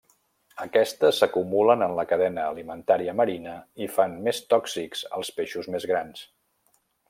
Aquestes 0.63 1.19
s'acumulen 1.23 1.85
en 1.87 1.93
la 1.99 2.05
cadena 2.13 2.47
alimentària 2.53 3.15
marina 3.21 3.53
i 3.87 3.91
fan 3.99 4.19
més 4.29 4.43
tòxics 4.55 5.07
als 5.19 5.33
peixos 5.39 5.71
més 5.77 5.91
grans. 5.93 6.29